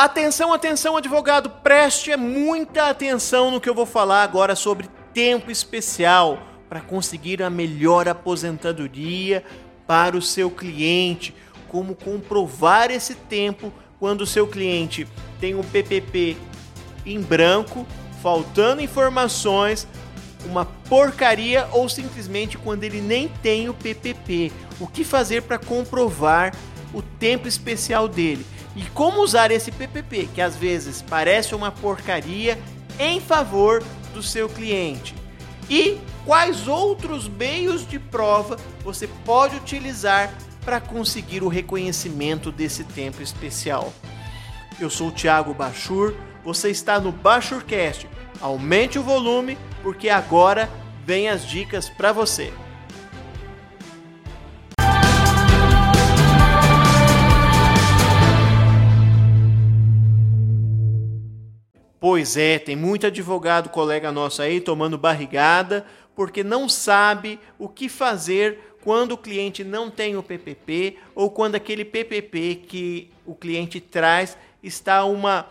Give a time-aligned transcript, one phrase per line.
[0.00, 6.38] Atenção, atenção, advogado, preste muita atenção no que eu vou falar agora sobre tempo especial
[6.70, 9.44] para conseguir a melhor aposentadoria
[9.86, 11.34] para o seu cliente.
[11.68, 15.06] Como comprovar esse tempo quando o seu cliente
[15.38, 16.38] tem um PPP
[17.04, 17.86] em branco,
[18.22, 19.86] faltando informações,
[20.46, 24.50] uma porcaria ou simplesmente quando ele nem tem o PPP.
[24.80, 26.54] O que fazer para comprovar
[26.94, 28.46] o tempo especial dele?
[28.76, 32.58] E como usar esse PPP, que às vezes parece uma porcaria,
[32.98, 35.14] em favor do seu cliente?
[35.68, 40.32] E quais outros meios de prova você pode utilizar
[40.64, 43.92] para conseguir o reconhecimento desse tempo especial?
[44.78, 48.08] Eu sou o Thiago Bachur, você está no Bachurcast.
[48.40, 50.68] Aumente o volume porque agora
[51.04, 52.52] vem as dicas para você.
[62.00, 65.84] Pois é, tem muito advogado colega nosso aí tomando barrigada
[66.16, 71.56] porque não sabe o que fazer quando o cliente não tem o PPP ou quando
[71.56, 75.46] aquele PPP que o cliente traz está uma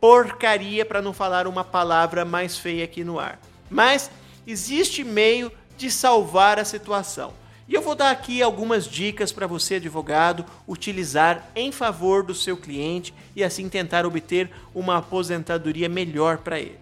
[0.00, 3.40] porcaria para não falar uma palavra mais feia aqui no ar.
[3.68, 4.10] Mas
[4.46, 7.32] existe meio de salvar a situação.
[7.66, 12.58] E eu vou dar aqui algumas dicas para você, advogado, utilizar em favor do seu
[12.58, 16.78] cliente e assim tentar obter uma aposentadoria melhor para ele.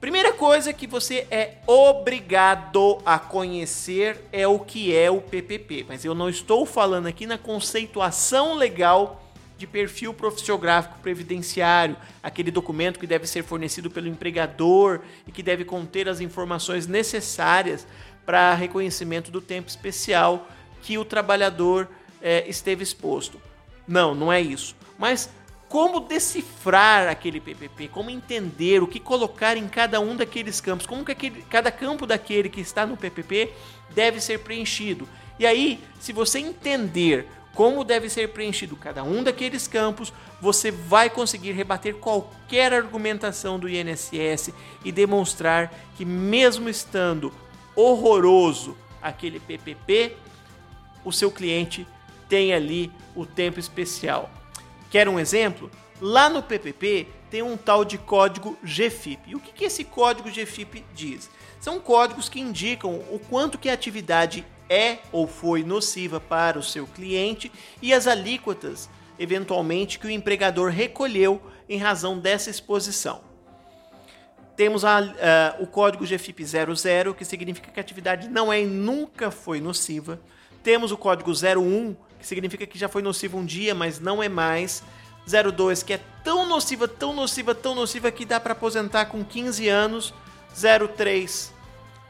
[0.00, 6.04] Primeira coisa que você é obrigado a conhecer é o que é o PPP, mas
[6.04, 9.22] eu não estou falando aqui na conceituação legal
[9.58, 15.64] de perfil profissiográfico previdenciário, aquele documento que deve ser fornecido pelo empregador e que deve
[15.64, 17.86] conter as informações necessárias
[18.26, 20.48] para reconhecimento do tempo especial
[20.82, 21.88] que o trabalhador
[22.20, 23.40] é, esteve exposto.
[23.86, 24.74] Não, não é isso.
[24.98, 25.30] Mas
[25.68, 31.04] como decifrar aquele PPP, como entender o que colocar em cada um daqueles campos, como
[31.04, 33.52] que aquele, cada campo daquele que está no PPP
[33.90, 35.08] deve ser preenchido.
[35.38, 41.08] E aí, se você entender como deve ser preenchido cada um daqueles campos, você vai
[41.08, 44.52] conseguir rebater qualquer argumentação do INSS
[44.84, 47.32] e demonstrar que, mesmo estando
[47.76, 50.16] horroroso aquele PPP,
[51.04, 51.86] o seu cliente
[52.28, 54.30] tem ali o tempo especial.
[54.90, 55.70] Quer um exemplo?
[56.00, 59.30] Lá no PPP tem um tal de código GFIP.
[59.30, 61.30] E o que, que esse código GFIP diz?
[61.60, 66.62] São códigos que indicam o quanto que a atividade é ou foi nociva para o
[66.62, 67.50] seu cliente
[67.80, 68.88] e as alíquotas,
[69.18, 73.20] eventualmente, que o empregador recolheu em razão dessa exposição.
[74.56, 78.66] Temos a, uh, o código GFIP 00, que significa que a atividade não é e
[78.66, 80.18] nunca foi nociva.
[80.62, 84.28] Temos o código 01, que significa que já foi nociva um dia, mas não é
[84.28, 84.82] mais.
[85.26, 89.68] 02, que é tão nociva, tão nociva, tão nociva que dá para aposentar com 15
[89.68, 90.14] anos.
[90.96, 91.52] 03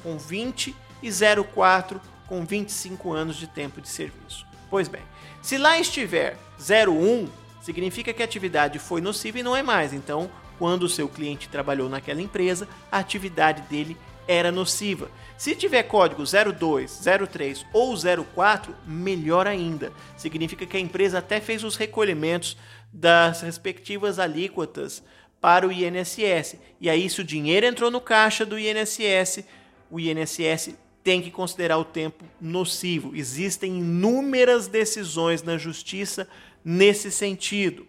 [0.02, 1.10] com 20 e
[1.52, 4.46] 04 com 25 anos de tempo de serviço.
[4.70, 5.02] Pois bem,
[5.42, 7.28] se lá estiver 01,
[7.66, 9.92] significa que a atividade foi nociva e não é mais.
[9.92, 13.96] Então, quando o seu cliente trabalhou naquela empresa, a atividade dele
[14.28, 15.10] era nociva.
[15.36, 17.96] Se tiver código 02, 03 ou
[18.32, 19.92] 04, melhor ainda.
[20.16, 22.56] Significa que a empresa até fez os recolhimentos
[22.92, 25.02] das respectivas alíquotas
[25.40, 26.58] para o INSS.
[26.80, 29.44] E aí, se o dinheiro entrou no caixa do INSS,
[29.90, 33.14] o INSS tem que considerar o tempo nocivo.
[33.14, 36.28] Existem inúmeras decisões na justiça
[36.68, 37.86] nesse sentido.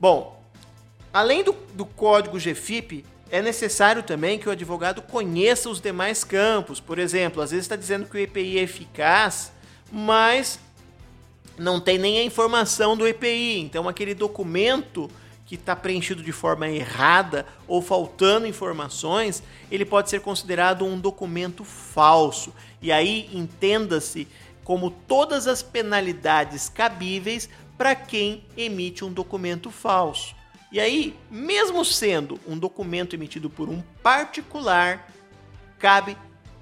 [0.00, 0.42] Bom,
[1.12, 6.80] além do, do código GFIP, é necessário também que o advogado conheça os demais campos.
[6.80, 9.52] Por exemplo, às vezes está dizendo que o EPI é eficaz,
[9.92, 10.58] mas
[11.56, 13.60] não tem nem a informação do EPI.
[13.60, 15.08] Então, aquele documento
[15.46, 21.62] que está preenchido de forma errada ou faltando informações, ele pode ser considerado um documento
[21.62, 22.52] falso.
[22.82, 24.26] E aí entenda-se
[24.70, 30.32] como todas as penalidades cabíveis para quem emite um documento falso.
[30.70, 35.10] E aí, mesmo sendo um documento emitido por um particular,
[35.76, 36.16] cabe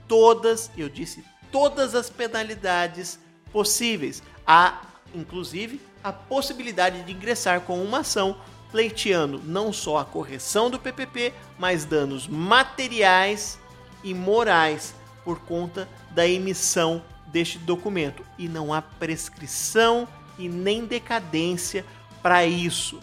[0.09, 1.23] todas, eu disse,
[1.53, 3.21] todas as penalidades
[3.53, 4.23] possíveis.
[4.47, 4.81] Há,
[5.15, 8.41] inclusive, a possibilidade de ingressar com uma ação
[8.73, 13.59] pleiteando não só a correção do PPP, mas danos materiais
[14.03, 18.25] e morais por conta da emissão deste documento.
[18.39, 20.09] E não há prescrição
[20.39, 21.85] e nem decadência
[22.23, 23.01] para isso.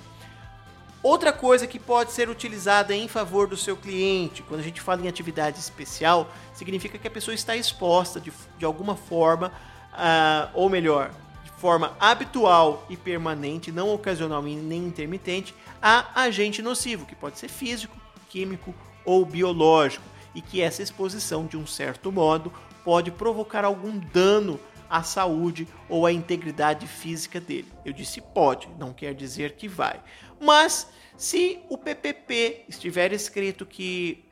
[1.01, 5.03] Outra coisa que pode ser utilizada em favor do seu cliente, quando a gente fala
[5.03, 9.51] em atividade especial, significa que a pessoa está exposta de, de alguma forma,
[9.93, 11.11] uh, ou melhor,
[11.57, 17.95] forma habitual e permanente, não ocasional nem intermitente, a agente nocivo, que pode ser físico,
[18.29, 18.73] químico
[19.05, 22.51] ou biológico, e que essa exposição, de um certo modo,
[22.85, 27.67] pode provocar algum dano à saúde ou à integridade física dele.
[27.83, 29.99] Eu disse pode, não quer dizer que vai.
[30.39, 30.87] Mas
[31.17, 34.23] se o PPP estiver escrito que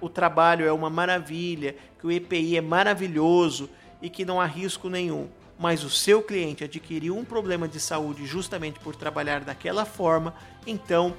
[0.00, 3.70] o trabalho é uma maravilha, que o EPI é maravilhoso
[4.02, 5.28] e que não há risco nenhum,
[5.58, 10.34] mas o seu cliente adquiriu um problema de saúde justamente por trabalhar daquela forma,
[10.66, 11.16] então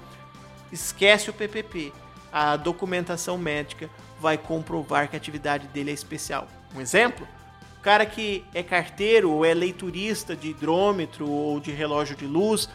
[0.72, 1.92] esquece o PPP.
[2.32, 3.90] A documentação médica
[4.20, 6.48] vai comprovar que a atividade dele é especial.
[6.76, 7.28] Um exemplo?
[7.80, 12.68] O cara que é carteiro ou é leiturista de hidrômetro ou de relógio de luz,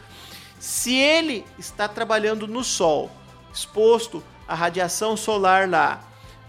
[0.58, 3.10] se ele está trabalhando no sol,
[3.52, 6.02] exposto à radiação solar lá,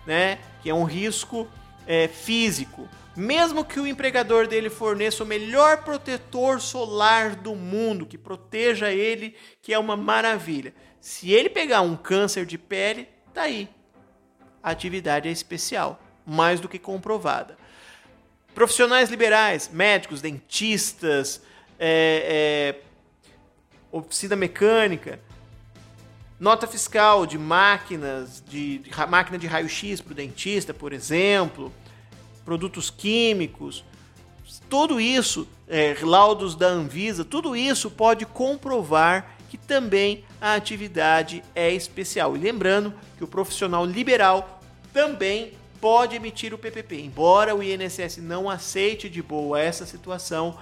[0.05, 1.47] né, que é um risco
[1.85, 8.17] é, físico, mesmo que o empregador dele forneça o melhor protetor solar do mundo, que
[8.17, 10.73] proteja ele, que é uma maravilha.
[11.01, 13.67] Se ele pegar um câncer de pele, tá aí.
[14.63, 17.57] A atividade é especial, mais do que comprovada.
[18.53, 21.41] Profissionais liberais, médicos, dentistas,
[21.79, 22.81] é, é,
[23.91, 25.19] oficina mecânica,
[26.39, 31.71] nota fiscal de máquinas, de, de máquina de raio-x para o dentista, por exemplo,
[32.43, 33.83] produtos químicos,
[34.69, 41.71] tudo isso, é, laudos da Anvisa, tudo isso pode comprovar que também a atividade é
[41.71, 42.35] especial.
[42.35, 44.61] E lembrando que o profissional liberal
[44.93, 47.01] também pode emitir o PPP.
[47.01, 50.57] Embora o INSS não aceite de boa essa situação,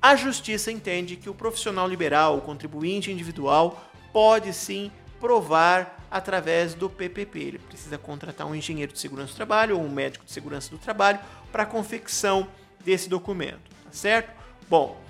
[0.00, 3.82] a justiça entende que o profissional liberal, o contribuinte individual,
[4.12, 7.38] pode sim provar através do PPP.
[7.38, 10.78] Ele precisa contratar um engenheiro de segurança do trabalho ou um médico de segurança do
[10.78, 11.18] trabalho
[11.50, 12.46] para a confecção
[12.84, 14.30] desse documento, tá certo?
[14.68, 15.00] Bom,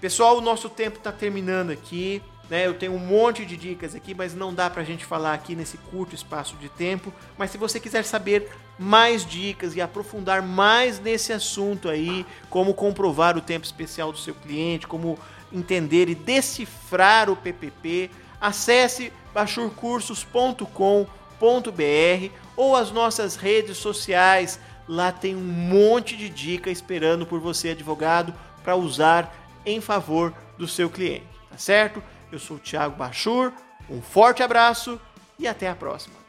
[0.00, 2.22] pessoal, o nosso tempo está terminando aqui.
[2.48, 2.66] Né?
[2.66, 5.54] Eu tenho um monte de dicas aqui, mas não dá para a gente falar aqui
[5.54, 7.12] nesse curto espaço de tempo.
[7.36, 13.36] Mas se você quiser saber mais dicas e aprofundar mais nesse assunto aí, como comprovar
[13.36, 15.18] o tempo especial do seu cliente, como
[15.52, 18.10] entender e decifrar o PPP,
[18.40, 21.06] acesse bachurcursos.com.br
[22.56, 24.60] ou as nossas redes sociais.
[24.88, 28.32] Lá tem um monte de dica esperando por você, advogado,
[28.62, 29.34] para usar
[29.64, 32.02] em favor do seu cliente, tá certo?
[32.30, 33.52] Eu sou o Thiago Bachur,
[33.88, 35.00] um forte abraço
[35.38, 36.25] e até a próxima.